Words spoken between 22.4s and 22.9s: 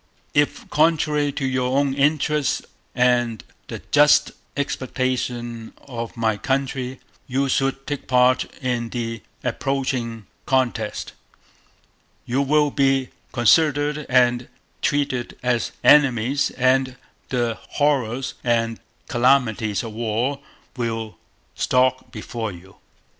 you.